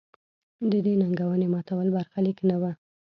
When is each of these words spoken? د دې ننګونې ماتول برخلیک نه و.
د 0.71 0.73
دې 0.85 0.93
ننګونې 1.01 1.47
ماتول 1.53 1.87
برخلیک 1.95 2.37
نه 2.49 2.55
و. 2.61 2.63